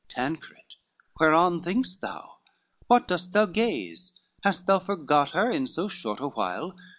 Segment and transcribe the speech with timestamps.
[0.07, 0.77] Tancred,
[1.19, 2.39] whereon think'st thou?
[2.87, 4.13] what dost thou gaze?
[4.43, 6.75] Hast thou forgot her in so short a while?